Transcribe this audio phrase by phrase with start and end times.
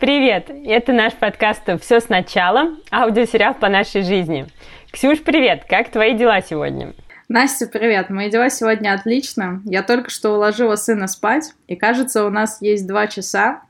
[0.00, 0.50] Привет!
[0.64, 4.46] Это наш подкаст «Все сначала», аудиосериал по нашей жизни.
[4.90, 5.66] Ксюш, привет!
[5.68, 6.94] Как твои дела сегодня?
[7.28, 8.08] Настя, привет!
[8.08, 9.60] Мои дела сегодня отлично.
[9.66, 13.60] Я только что уложила сына спать, и кажется, у нас есть два часа,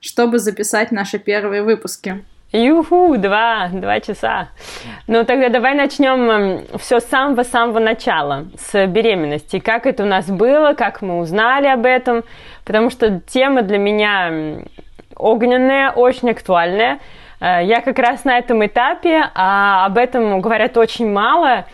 [0.00, 2.24] чтобы записать наши первые выпуски.
[2.52, 4.48] Юху, два, два часа.
[5.06, 9.58] Ну тогда давай начнем эм, все с самого-самого начала, с беременности.
[9.58, 12.24] Как это у нас было, как мы узнали об этом,
[12.64, 14.62] потому что тема для меня
[15.16, 17.00] огненная, очень актуальная.
[17.40, 21.64] Э, я как раз на этом этапе, а об этом говорят очень мало,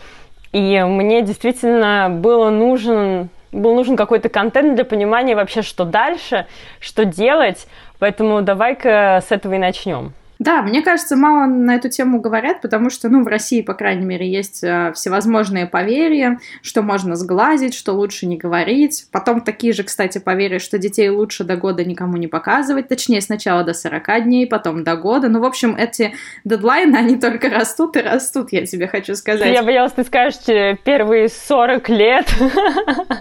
[0.51, 6.45] и мне действительно было нужен, был нужен какой-то контент для понимания вообще, что дальше,
[6.79, 7.67] что делать,
[7.99, 10.13] поэтому давай-ка с этого и начнем.
[10.43, 14.05] Да, мне кажется, мало на эту тему говорят, потому что, ну, в России, по крайней
[14.05, 19.05] мере, есть э, всевозможные поверья, что можно сглазить, что лучше не говорить.
[19.09, 23.63] Потом такие же, кстати, поверья, что детей лучше до года никому не показывать, точнее, сначала
[23.63, 25.29] до 40 дней, потом до года.
[25.29, 29.49] Ну, в общем, эти дедлайны, они только растут и растут, я тебе хочу сказать.
[29.49, 32.27] Я боялась, ты скажешь э, первые 40 лет.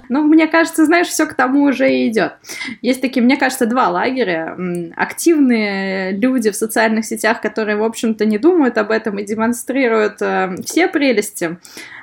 [0.08, 2.34] Ну, мне кажется, знаешь, все к тому уже и идет.
[2.82, 4.56] Есть такие, мне кажется, два лагеря.
[4.94, 10.56] Активные люди в социальных сетях, которые, в общем-то, не думают об этом и демонстрируют э,
[10.64, 11.58] все прелести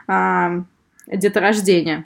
[0.07, 0.61] э,
[1.07, 2.05] деторождения.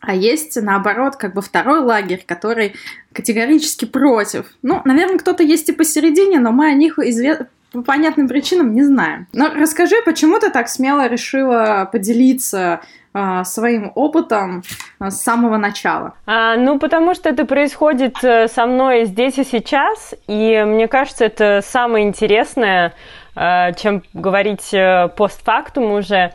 [0.00, 2.74] А есть, наоборот, как бы второй лагерь, который
[3.12, 4.46] категорически против.
[4.62, 7.48] Ну, наверное, кто-то есть и посередине, но мы о них изве...
[7.74, 9.26] по понятным причинам не знаем.
[9.32, 12.80] Но расскажи, почему ты так смело решила поделиться
[13.12, 14.62] а, своим опытом
[15.00, 16.14] а, с самого начала?
[16.24, 21.24] А, ну, потому что это происходит э, со мной здесь и сейчас, и мне кажется,
[21.24, 22.94] это самое интересное,
[23.34, 26.32] э, чем говорить э, постфактум уже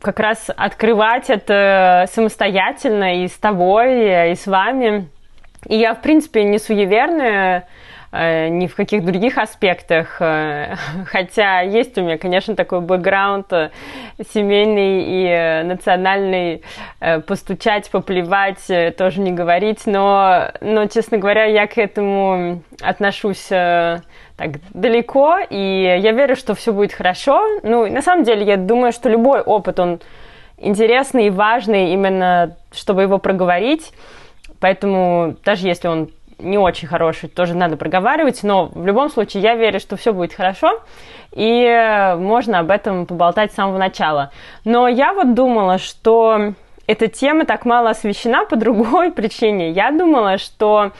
[0.00, 5.08] как раз открывать это самостоятельно и с тобой, и с вами.
[5.68, 7.68] И я, в принципе, не суеверная,
[8.14, 10.16] ни в каких других аспектах.
[10.20, 10.76] Э,
[11.06, 13.70] хотя есть у меня, конечно, такой бэкграунд э,
[14.32, 16.62] семейный и национальный,
[17.26, 18.66] постучать, поплевать,
[18.96, 23.48] тоже не говорить, но, но, честно говоря, я к этому отношусь
[24.36, 27.40] так далеко, и я верю, что все будет хорошо.
[27.62, 30.00] Ну, на самом деле, я думаю, что любой опыт, он
[30.58, 33.92] интересный и важный именно, чтобы его проговорить.
[34.60, 39.54] Поэтому даже если он не очень хороший, тоже надо проговаривать, но в любом случае я
[39.54, 40.80] верю, что все будет хорошо,
[41.32, 44.30] и можно об этом поболтать с самого начала.
[44.64, 46.54] Но я вот думала, что
[46.86, 49.70] эта тема так мало освещена по другой причине.
[49.70, 50.92] Я думала, что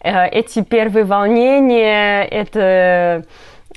[0.00, 3.24] э, эти первые волнения, это,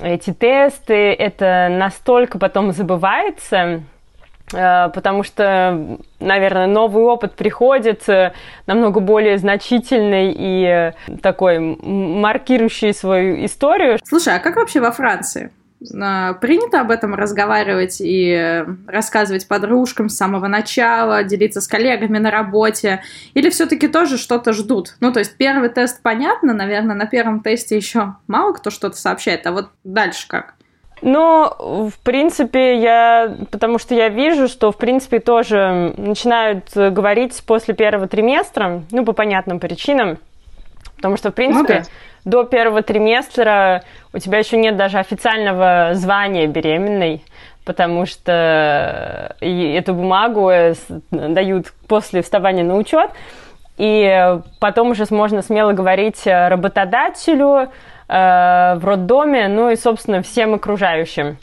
[0.00, 3.97] эти тесты, это настолько потом забывается, Э,
[4.50, 8.32] потому что, наверное, новый опыт приходит э,
[8.66, 13.98] намного более значительный и э, такой маркирующий свою историю.
[14.04, 15.50] Слушай, а как вообще во Франции?
[15.80, 23.02] Принято об этом разговаривать и рассказывать подружкам с самого начала, делиться с коллегами на работе?
[23.34, 24.96] Или все-таки тоже что-то ждут?
[24.98, 29.46] Ну, то есть первый тест понятно, наверное, на первом тесте еще мало кто что-то сообщает,
[29.46, 30.54] а вот дальше как?
[31.02, 37.74] Ну, в принципе, я, потому что я вижу, что, в принципе, тоже начинают говорить после
[37.74, 40.18] первого триместра, ну, по понятным причинам,
[40.96, 41.84] потому что, в принципе,
[42.24, 43.82] ну, до первого триместра
[44.12, 47.22] у тебя еще нет даже официального звания беременной,
[47.64, 50.50] потому что эту бумагу
[51.10, 53.10] дают после вставания на учет,
[53.78, 57.70] и потом уже можно смело говорить работодателю,
[58.08, 61.36] Э, в роддоме, ну и, собственно, всем окружающим.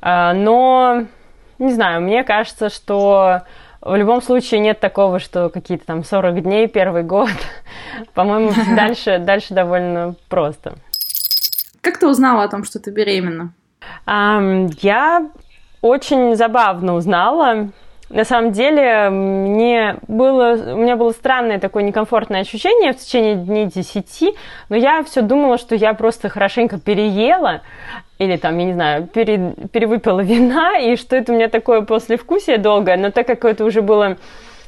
[0.00, 1.04] Э, но,
[1.58, 3.42] не знаю, мне кажется, что
[3.80, 7.30] в любом случае нет такого, что какие-то там 40 дней, первый год.
[8.14, 10.74] По-моему, дальше, дальше довольно просто.
[11.80, 13.52] Как ты узнала о том, что ты беременна?
[14.06, 15.28] Я
[15.80, 17.70] очень забавно узнала.
[18.12, 23.64] На самом деле, мне было, у меня было странное такое некомфортное ощущение в течение дней
[23.64, 24.34] десяти,
[24.68, 27.62] но я все думала, что я просто хорошенько переела,
[28.18, 32.58] или там, я не знаю, пере, перевыпила вина, и что это у меня такое послевкусие
[32.58, 34.18] долгое, но так как это уже было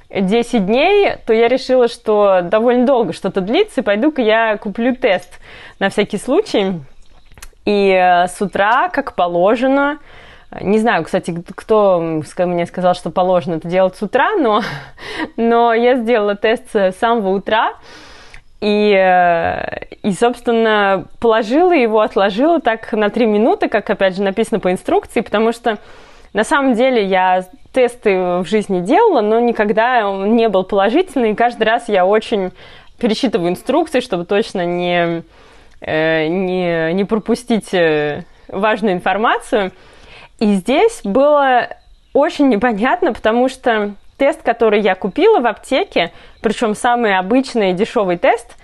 [0.08, 5.38] 10 дней, то я решила, что довольно долго что-то длится, и пойду-ка я куплю тест
[5.80, 6.80] на всякий случай.
[7.66, 9.98] И э, с утра, как положено,
[10.60, 12.00] не знаю, кстати, кто
[12.38, 14.62] мне сказал, что положено это делать с утра, но,
[15.36, 17.74] но я сделала тест с самого утра.
[18.60, 18.92] И,
[20.02, 25.20] и, собственно, положила его, отложила так на три минуты, как, опять же, написано по инструкции,
[25.20, 25.76] потому что
[26.32, 31.34] на самом деле я тесты в жизни делала, но никогда он не был положительный, и
[31.34, 32.52] каждый раз я очень
[32.98, 35.24] пересчитываю инструкции, чтобы точно не,
[35.82, 37.70] не, не пропустить
[38.48, 39.72] важную информацию.
[40.44, 41.68] И здесь было
[42.12, 46.12] очень непонятно, потому что тест, который я купила в аптеке,
[46.42, 48.54] причем самый обычный дешевый тест,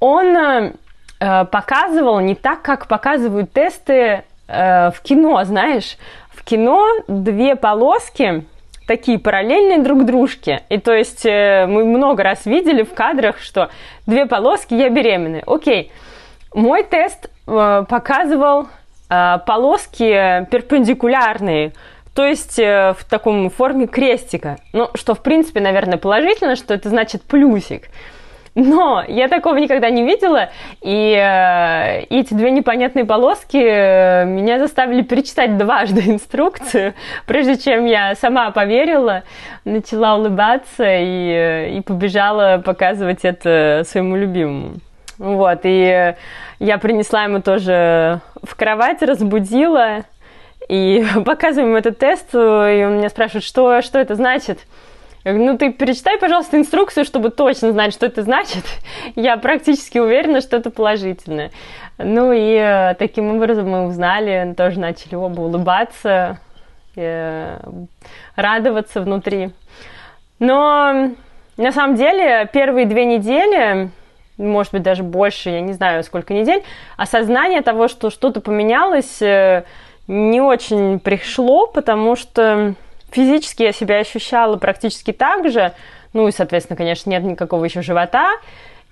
[0.00, 0.72] он э,
[1.20, 5.98] показывал не так, как показывают тесты э, в кино, знаешь.
[6.30, 8.46] В кино две полоски
[8.86, 10.62] такие параллельные друг дружке.
[10.70, 13.68] И то есть э, мы много раз видели в кадрах, что
[14.06, 15.42] две полоски, я беременная.
[15.46, 15.92] Окей.
[16.54, 18.68] Мой тест э, показывал
[19.46, 21.72] полоски перпендикулярные,
[22.14, 24.58] то есть э, в таком форме крестика.
[24.72, 27.88] Ну, что, в принципе, наверное, положительно, что это значит плюсик.
[28.54, 30.50] Но я такого никогда не видела,
[30.82, 36.92] и э, эти две непонятные полоски э, меня заставили перечитать дважды инструкцию,
[37.26, 39.22] прежде чем я сама поверила,
[39.64, 44.74] начала улыбаться и, э, и побежала показывать это своему любимому.
[45.22, 46.16] Вот, и
[46.58, 49.98] я принесла ему тоже в кровать, разбудила,
[50.68, 54.58] и показываем этот тест, и он меня спрашивает, что, что это значит.
[55.22, 58.64] Я говорю, ну ты перечитай, пожалуйста, инструкцию, чтобы точно знать, что это значит.
[59.14, 61.52] Я практически уверена, что это положительное.
[61.98, 66.40] Ну и э, таким образом мы узнали, тоже начали оба улыбаться,
[66.96, 67.60] э,
[68.34, 69.50] радоваться внутри.
[70.40, 71.12] Но
[71.56, 73.90] на самом деле первые две недели,
[74.42, 76.62] может быть даже больше, я не знаю сколько недель,
[76.96, 79.64] осознание того, что что-то поменялось, э,
[80.06, 82.74] не очень пришло, потому что
[83.10, 85.72] физически я себя ощущала практически так же.
[86.12, 88.32] Ну и, соответственно, конечно, нет никакого еще живота.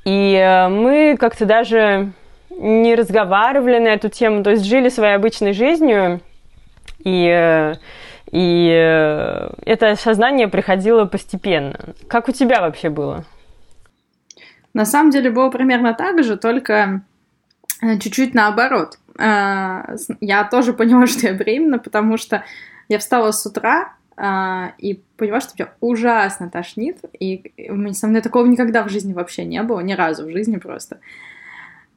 [0.05, 2.12] И э, мы как-то даже
[2.50, 6.20] не разговаривали на эту тему, то есть жили своей обычной жизнью.
[7.05, 7.75] И, э,
[8.31, 8.69] и
[9.67, 11.94] это осознание приходило постепенно.
[12.08, 13.25] Как у тебя вообще было?
[14.75, 17.03] На самом деле было примерно так же, только
[17.81, 18.99] чуть-чуть наоборот.
[19.19, 22.45] Я тоже поняла, что я беременна, потому что
[22.89, 27.53] я встала с утра, а, и поняла, что меня ужасно тошнит, и
[27.93, 31.01] со мной такого никогда в жизни вообще не было, ни разу в жизни просто.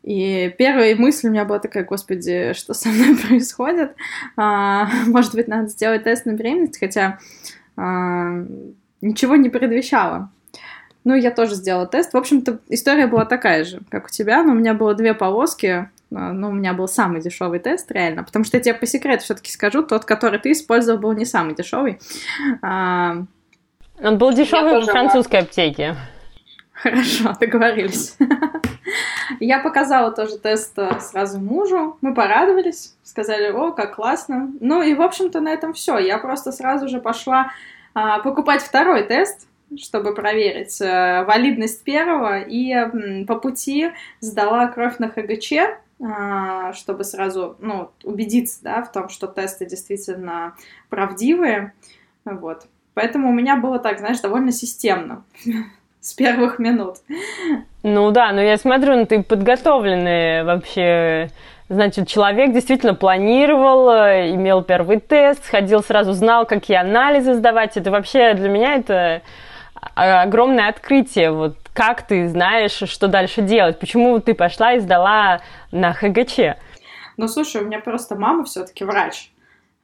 [0.04, 3.96] И первая мысль у меня была такая, господи, что со мной происходит?
[4.38, 7.20] А, может быть, надо сделать тест на беременность, хотя
[7.76, 10.32] ничего не предвещало.
[11.04, 12.14] Ну, я тоже сделала тест.
[12.14, 15.90] В общем-то, история была такая же, как у тебя, но у меня было две полоски
[16.16, 19.24] а, ну, у меня был самый дешевый тест, реально, потому что я тебе по секрету
[19.24, 22.00] все-таки скажу, тот, который ты использовал, был не самый дешевый.
[22.62, 23.24] А...
[24.02, 25.96] Он был дешевый в французской аптеке.
[26.72, 28.18] Хорошо, договорились.
[29.40, 34.52] Я показала тоже тест э, сразу мужу, мы порадовались, сказали, о, как классно.
[34.60, 35.98] Ну и, в общем-то, на этом все.
[35.98, 37.52] Я просто сразу же пошла
[37.94, 39.48] а, покупать второй тест,
[39.78, 45.54] чтобы проверить а, валидность первого, и по пути сдала кровь на ХГЧ,
[46.02, 50.56] а, чтобы сразу ну, убедиться да, в том, что тесты действительно
[50.90, 51.74] правдивые.
[52.26, 52.64] Вот.
[52.94, 55.24] Поэтому у меня было так, знаешь, довольно системно
[56.00, 56.98] с первых минут.
[57.84, 61.30] Ну да, но я смотрю, ну ты подготовленный вообще.
[61.70, 67.78] Значит, человек действительно планировал, имел первый тест, сходил сразу, знал, какие анализы сдавать.
[67.78, 69.22] Это вообще для меня это
[69.96, 71.32] огромное открытие.
[71.32, 73.80] Вот как ты знаешь, что дальше делать?
[73.80, 75.42] Почему ты пошла и сдала
[75.72, 76.58] на ХГЧ?
[77.18, 79.30] Ну, слушай, у меня просто мама все-таки врач.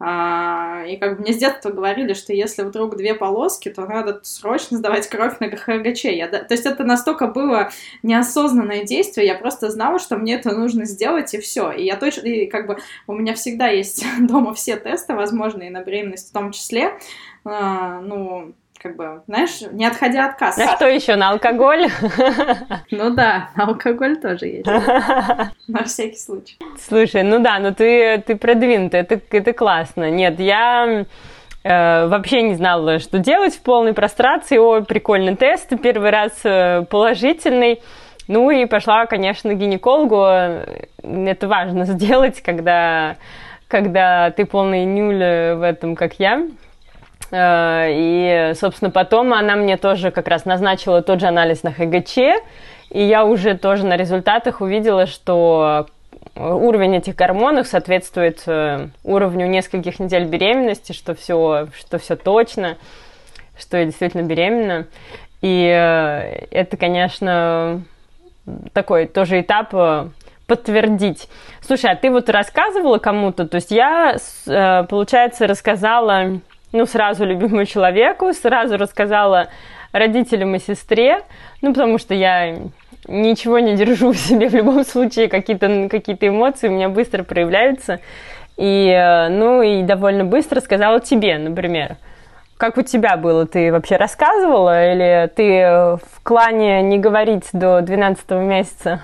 [0.02, 4.22] А, и как бы мне с детства говорили, что если вдруг две полоски, то надо
[4.24, 6.06] срочно сдавать кровь на ХГЧ.
[6.06, 7.70] Я, то есть это настолько было
[8.02, 11.72] неосознанное действие, я просто знала, что мне это нужно сделать, и все.
[11.72, 15.84] И я точно, и как бы у меня всегда есть дома все тесты возможные на
[15.84, 16.98] беременность в том числе.
[17.44, 20.62] А, ну, как бы, знаешь, не отходя от кассы.
[20.62, 21.88] А что еще, на алкоголь?
[22.92, 24.68] Ну да, на алкоголь тоже есть.
[25.68, 26.58] На всякий случай.
[26.88, 30.10] Слушай, ну да, ну ты, ты продвинутый, это, это классно.
[30.10, 31.06] Нет, я
[31.64, 34.58] э, вообще не знала, что делать в полной прострации.
[34.58, 37.82] Ой, прикольный тест, первый раз э, положительный.
[38.28, 40.26] Ну и пошла, конечно, к гинекологу.
[41.04, 43.18] Это важно сделать, когда,
[43.68, 46.48] когда ты полный нюль в этом, как я.
[47.32, 52.18] Э, и, собственно, потом она мне тоже как раз назначила тот же анализ на ХГЧ,
[52.90, 55.88] и я уже тоже на результатах увидела, что
[56.36, 62.78] уровень этих гормонов соответствует э, уровню нескольких недель беременности, что все, что все точно,
[63.58, 64.88] что я действительно беременна.
[65.42, 67.84] И э, это, конечно,
[68.74, 69.74] такой тоже этап
[70.48, 71.30] подтвердить.
[71.62, 78.34] Слушай, а ты вот рассказывала кому-то, то есть я, получается, рассказала ну, сразу любимому человеку,
[78.34, 79.50] сразу рассказала
[79.92, 81.22] родителям и сестре,
[81.62, 82.58] ну, потому что я
[83.08, 88.00] ничего не держу в себе в любом случае, какие-то какие эмоции у меня быстро проявляются.
[88.58, 91.96] И, э, ну, и довольно быстро сказала тебе, например.
[92.58, 93.48] Как у тебя было?
[93.48, 99.00] Ты вообще рассказывала или ты в клане не говорить до 12 месяца?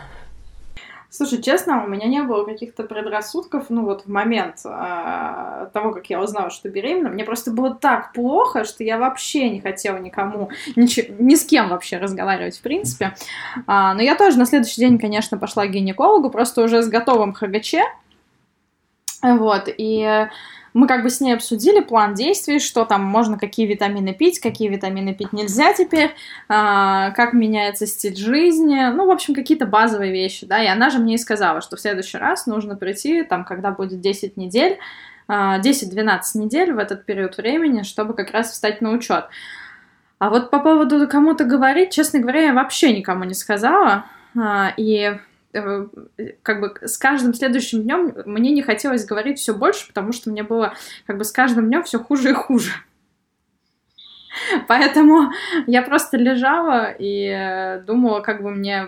[1.16, 6.10] Слушай, честно, у меня не было каких-то предрассудков, ну вот в момент э, того, как
[6.10, 10.50] я узнала, что беременна, мне просто было так плохо, что я вообще не хотела никому,
[10.76, 13.16] ничего, ни с кем вообще разговаривать, в принципе.
[13.66, 17.32] А, но я тоже на следующий день, конечно, пошла к гинекологу, просто уже с готовым
[17.32, 17.76] ХГЧ,
[19.34, 20.28] вот, и
[20.76, 24.68] мы как бы с ней обсудили план действий, что там можно, какие витамины пить, какие
[24.68, 26.14] витамины пить нельзя теперь,
[26.50, 31.00] а, как меняется стиль жизни, ну, в общем, какие-то базовые вещи, да, и она же
[31.00, 34.78] мне и сказала, что в следующий раз нужно прийти, там, когда будет 10 недель,
[35.30, 39.26] 10-12 а, недель в этот период времени, чтобы как раз встать на учет.
[40.20, 44.06] А вот по поводу кому-то говорить, честно говоря, я вообще никому не сказала,
[44.38, 45.18] а, и
[46.42, 50.44] как бы с каждым следующим днем мне не хотелось говорить все больше, потому что мне
[50.44, 50.74] было
[51.08, 52.72] как бы с каждым днем все хуже и хуже.
[54.68, 55.32] Поэтому
[55.66, 58.88] я просто лежала и э, думала, как бы мне,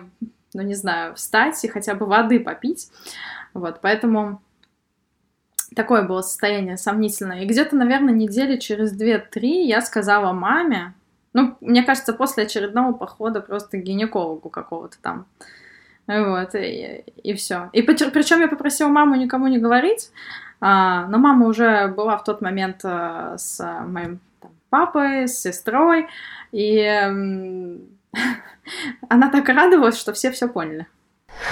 [0.54, 2.90] ну не знаю, встать и хотя бы воды попить.
[3.54, 4.42] Вот, поэтому
[5.76, 7.44] такое было состояние сомнительное.
[7.44, 10.94] И где-то, наверное, недели через 2-3 я сказала маме,
[11.34, 15.28] ну, мне кажется, после очередного похода просто к гинекологу какого-то там,
[16.08, 17.70] вот, и, и все.
[17.74, 20.10] И причем я попросила маму никому не говорить,
[20.62, 26.08] а, но мама уже была в тот момент а, с моим там, папой, с сестрой,
[26.52, 26.80] и
[29.10, 30.88] она так радовалась, что все все поняли.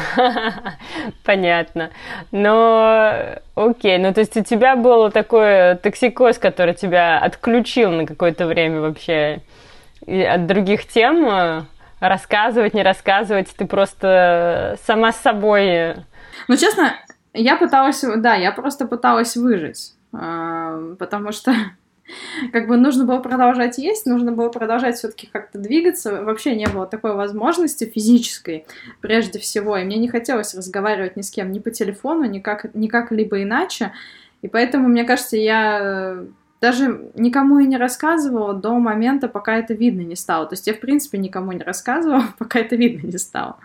[1.26, 1.92] Понятно.
[2.32, 3.14] Но
[3.56, 8.82] окей, ну то есть у тебя был такой токсикоз, который тебя отключил на какое-то время
[8.82, 9.42] вообще
[10.08, 11.68] от других тем,
[12.10, 15.96] рассказывать, не рассказывать, ты просто сама с собой.
[16.48, 16.94] Ну, честно,
[17.34, 21.54] я пыталась, да, я просто пыталась выжить, а, потому что
[22.52, 26.24] как бы нужно было продолжать есть, нужно было продолжать все-таки как-то двигаться.
[26.24, 28.66] Вообще не было такой возможности физической,
[29.02, 29.78] прежде всего.
[29.78, 33.44] И мне не хотелось разговаривать ни с кем, ни по телефону, ни как, ни как-либо
[33.44, 33.92] иначе.
[34.42, 36.20] И поэтому, мне кажется, я
[36.66, 40.48] даже никому и не рассказывала до момента, пока это видно не стало.
[40.48, 43.58] То есть я, в принципе, никому не рассказывала, пока это видно не стало.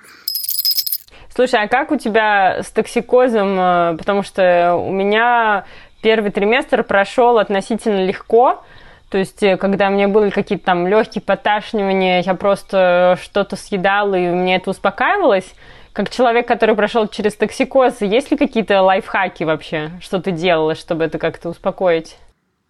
[1.34, 3.58] Слушай, а как у тебя с токсикозом?
[3.58, 5.64] Э, потому что у меня
[6.02, 8.62] первый триместр прошел относительно легко.
[9.08, 14.28] То есть, э, когда мне были какие-то там легкие поташнивания, я просто что-то съедала, и
[14.28, 15.54] мне это успокаивалось.
[15.94, 21.04] Как человек, который прошел через токсикоз, есть ли какие-то лайфхаки вообще, что ты делала, чтобы
[21.04, 22.18] это как-то успокоить?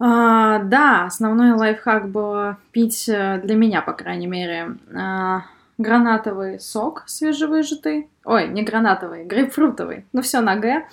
[0.03, 5.43] А, да, основной лайфхак был пить э, для меня, по крайней мере, а,
[5.77, 8.09] гранатовый сок свежевыжатый.
[8.25, 10.05] Ой, не гранатовый, грейпфрутовый.
[10.11, 10.87] Ну, все на Г.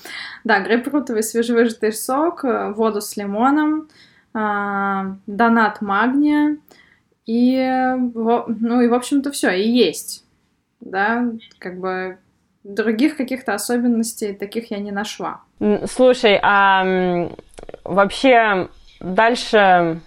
[0.45, 3.88] Да, грейпфрутовый свежевыжатый сок, э, воду с лимоном,
[4.35, 6.59] а, донат магния
[7.25, 7.57] и,
[7.97, 10.27] ну, и, в общем-то, все, и есть.
[10.81, 12.19] Да, как бы
[12.62, 15.41] других каких-то особенностей таких я не нашла.
[15.87, 17.31] Слушай, а
[17.85, 18.69] вообще
[19.00, 20.00] Дальше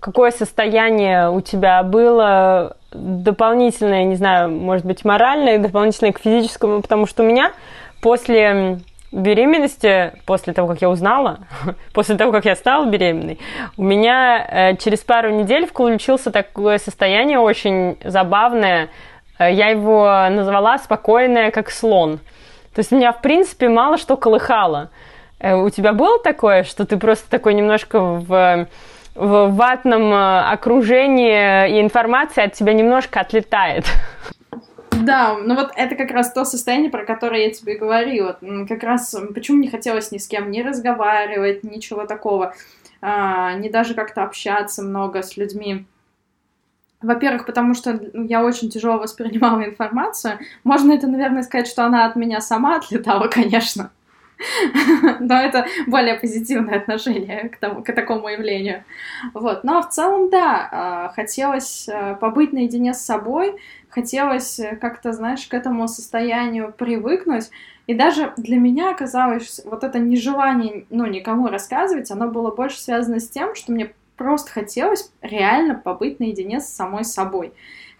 [0.00, 7.06] какое состояние у тебя было дополнительное, не знаю, может быть, моральное, дополнительное к физическому, потому
[7.06, 7.52] что у меня
[8.00, 8.78] после
[9.12, 11.38] беременности, после того, как я узнала,
[11.92, 13.38] после того, как я стала беременной,
[13.76, 18.90] у меня э, через пару недель включился такое состояние очень забавное.
[19.38, 22.18] Э, я его назвала «спокойное, как слон».
[22.74, 24.90] То есть меня, в принципе, мало что колыхало.
[25.38, 28.68] Э, у тебя было такое, что ты просто такой немножко в,
[29.14, 33.84] в ватном э, окружении и информация от тебя немножко отлетает?
[34.90, 38.38] Да, ну вот это как раз то состояние, про которое я тебе говорила.
[38.68, 42.54] Как раз почему не хотелось ни с кем не разговаривать, ничего такого,
[43.02, 45.84] а, не даже как-то общаться много с людьми.
[47.02, 50.38] Во-первых, потому что я очень тяжело воспринимала информацию.
[50.64, 53.90] Можно это, наверное, сказать, что она от меня сама отлетала, конечно.
[55.20, 58.84] Но это более позитивное отношение к, тому, к такому явлению.
[59.34, 59.64] Вот.
[59.64, 63.56] Но в целом, да, а, хотелось а, побыть наедине с собой,
[63.88, 67.50] хотелось э, как-то, знаешь, к этому состоянию привыкнуть.
[67.86, 73.20] И даже для меня оказалось вот это нежелание, ну, никому рассказывать, оно было больше связано
[73.20, 77.52] с тем, что мне просто хотелось реально побыть наедине с самой собой.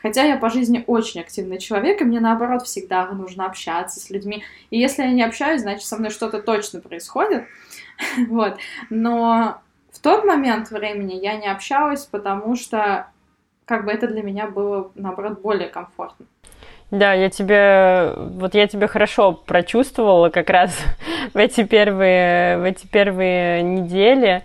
[0.02, 4.44] Хотя я по жизни очень активный человек, и мне наоборот всегда нужно общаться с людьми.
[4.70, 7.44] И если я не общаюсь, значит со мной что-то точно происходит.
[8.28, 8.56] вот.
[8.90, 9.60] Но
[9.92, 13.08] в тот момент времени я не общалась, потому что
[13.64, 16.26] как бы это для меня было, наоборот, более комфортно.
[16.92, 20.78] Да, я тебе, вот я тебе хорошо прочувствовала как раз
[21.34, 24.44] в эти первые, в эти первые недели,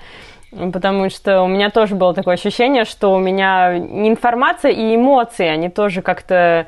[0.52, 5.70] потому что у меня тоже было такое ощущение, что у меня информация и эмоции, они
[5.70, 6.68] тоже как-то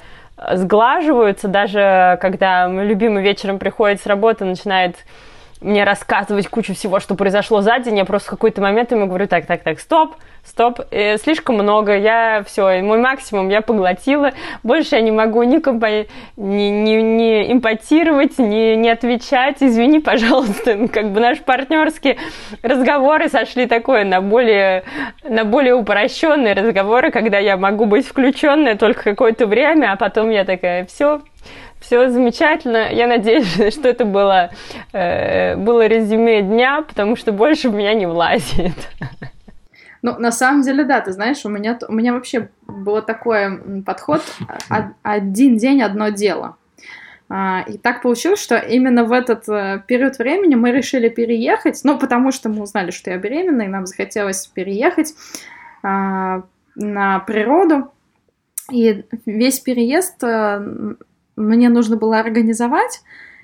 [0.53, 4.97] сглаживаются, даже когда мой любимый вечером приходит с работы, начинает
[5.63, 9.27] мне рассказывать кучу всего, что произошло за день, я просто в какой-то момент ему говорю,
[9.27, 14.95] так, так, так, стоп, стоп, э, слишком много, я все, мой максимум я поглотила, больше
[14.95, 16.05] я не могу ни, компо...
[16.35, 22.17] ни, ни, ни импотировать, ни, ни отвечать, извини, пожалуйста, ну, как бы наши партнерские
[22.61, 24.83] разговоры сошли такое на более,
[25.23, 30.43] на более упрощенные разговоры, когда я могу быть включенная только какое-то время, а потом я
[30.43, 31.21] такая, все,
[31.83, 32.91] все замечательно.
[32.91, 34.51] Я надеюсь, что это было,
[34.93, 38.89] э, было резюме дня, потому что больше в меня не влазит.
[40.01, 44.21] Ну, на самом деле, да, ты знаешь, у меня, у меня вообще был такой подход
[45.01, 46.57] один день, одно дело.
[47.29, 51.97] А, и так получилось, что именно в этот э, период времени мы решили переехать, ну,
[51.97, 55.15] потому что мы узнали, что я беременна, и нам захотелось переехать
[55.83, 56.43] а,
[56.75, 57.91] на природу.
[58.71, 60.95] И весь переезд э,
[61.35, 63.01] мне нужно было организовать,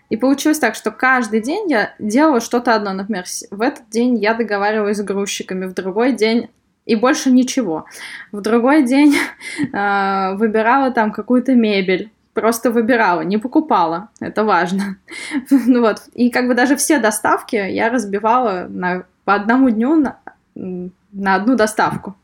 [0.10, 2.94] и получилось так, что каждый день я делала что-то одно.
[2.94, 6.50] Например, в этот день я договаривалась с грузчиками, в другой день
[6.86, 7.86] и больше ничего.
[8.32, 9.16] В другой день
[9.74, 12.12] э, выбирала там какую-то мебель.
[12.34, 14.10] Просто выбирала, не покупала.
[14.20, 14.98] Это важно.
[15.52, 16.02] ну вот.
[16.14, 20.20] И как бы даже все доставки я разбивала на, по одному дню на,
[20.56, 22.16] на одну доставку.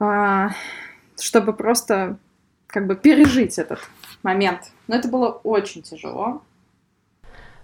[0.00, 0.50] А,
[1.20, 2.16] чтобы просто
[2.66, 3.80] как бы пережить этот
[4.22, 4.60] момент.
[4.86, 6.42] Но это было очень тяжело.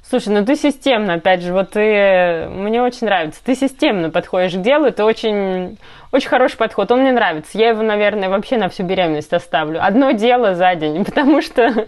[0.06, 4.60] Слушай, ну ты системно, опять же, вот ты, мне очень нравится, ты системно подходишь к
[4.60, 5.78] делу, это очень,
[6.12, 7.56] очень хороший подход, он мне нравится.
[7.56, 9.82] Я его, наверное, вообще на всю беременность оставлю.
[9.82, 11.86] Одно дело за день, потому что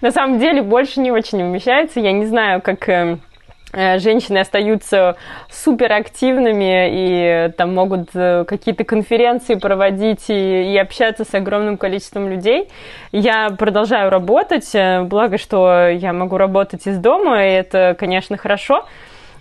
[0.00, 2.00] на самом деле больше не очень умещается.
[2.00, 3.27] Я не знаю, как э, Э,
[3.72, 5.16] женщины остаются
[5.50, 12.70] суперактивными и там могут э, какие-то конференции проводить и, и общаться с огромным количеством людей.
[13.12, 18.86] Я продолжаю работать, э, благо, что я могу работать из дома, и это, конечно, хорошо.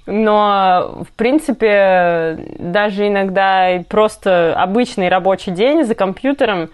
[0.06, 6.70] Но, в принципе, даже иногда просто обычный рабочий день за компьютером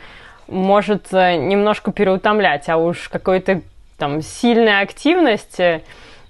[0.48, 3.62] может немножко переутомлять, а уж какой-то
[3.98, 5.82] там сильная активность Э,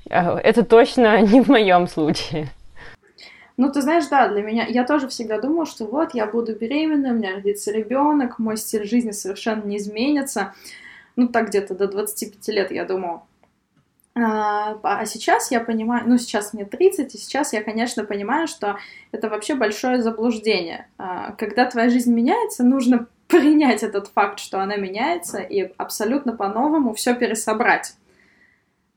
[0.10, 2.50] это точно не в моем случае.
[3.56, 7.10] Ну, ты знаешь, да, для меня, я тоже всегда думала, что вот, я буду беременна,
[7.10, 10.54] у меня родится ребенок, мой стиль жизни совершенно не изменится.
[11.16, 13.24] Ну, так где-то до 25 лет я думала.
[14.16, 18.78] А, а сейчас я понимаю, ну, сейчас мне 30, и сейчас я, конечно, понимаю, что
[19.12, 20.88] это вообще большое заблуждение.
[20.98, 26.96] А, когда твоя жизнь меняется, нужно принять этот факт, что она меняется, и абсолютно по-новому
[26.96, 27.96] все пересобрать.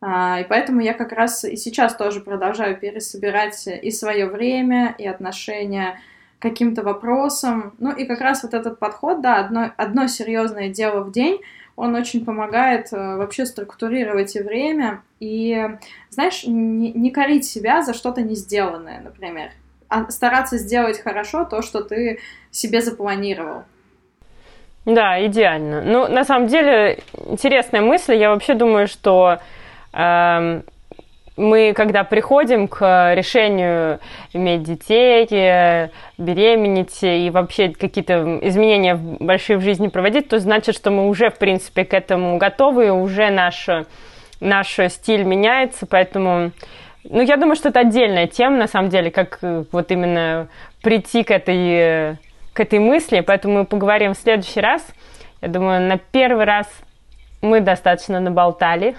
[0.01, 5.07] А, и поэтому я как раз и сейчас тоже продолжаю пересобирать и свое время, и
[5.07, 5.99] отношения
[6.39, 7.75] к каким-то вопросам.
[7.79, 11.41] Ну и как раз вот этот подход, да, одно, одно серьезное дело в день,
[11.77, 15.69] он очень помогает э, вообще структурировать и время, и,
[16.11, 19.51] знаешь, не, не корить себя за что-то не сделанное, например,
[19.89, 22.19] а стараться сделать хорошо то, что ты
[22.51, 23.65] себе запланировал.
[24.87, 25.83] Да, идеально.
[25.83, 28.15] Ну, на самом деле, интересная мысль.
[28.15, 29.41] Я вообще думаю, что
[31.37, 34.01] мы, когда приходим к решению
[34.33, 40.91] иметь детей, э, беременеть и вообще какие-то изменения большие в жизни проводить, то значит, что
[40.91, 43.69] мы уже, в принципе, к этому готовы, уже наш,
[44.41, 46.53] наш стиль меняется, поэтому...
[47.09, 50.49] Ну, я думаю, что это отдельная тема, на самом деле, как э, вот именно
[50.83, 52.17] прийти к этой,
[52.53, 54.87] к этой мысли, поэтому мы поговорим в следующий раз.
[55.43, 56.67] Я думаю, на первый раз
[57.43, 58.97] мы достаточно наболтали.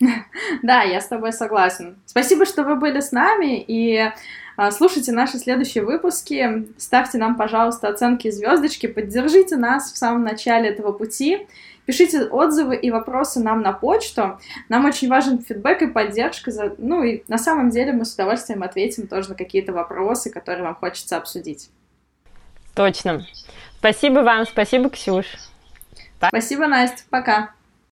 [0.62, 1.96] Да, я с тобой согласен.
[2.06, 4.10] Спасибо, что вы были с нами и
[4.56, 6.66] а, слушайте наши следующие выпуски.
[6.78, 11.46] Ставьте нам, пожалуйста, оценки звездочки, поддержите нас в самом начале этого пути.
[11.86, 14.38] Пишите отзывы и вопросы нам на почту.
[14.68, 16.50] Нам очень важен фидбэк и поддержка.
[16.50, 16.74] За...
[16.76, 20.74] Ну и на самом деле мы с удовольствием ответим тоже на какие-то вопросы, которые вам
[20.74, 21.70] хочется обсудить.
[22.74, 23.26] Точно.
[23.78, 25.26] Спасибо вам, спасибо, Ксюш.
[26.28, 27.04] Спасибо, Настя.
[27.10, 27.54] Пока.